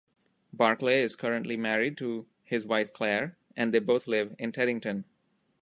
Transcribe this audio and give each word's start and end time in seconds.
Barclay 0.51 1.03
is 1.03 1.15
currently 1.15 1.55
married 1.57 1.95
to 1.99 2.25
his 2.43 2.65
wife 2.65 2.91
Clare, 2.91 3.37
and 3.55 3.71
they 3.71 3.77
both 3.77 4.07
live 4.07 4.35
in 4.39 4.51
Teddington. 4.51 5.05